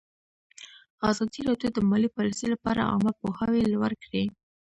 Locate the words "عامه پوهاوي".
2.91-3.61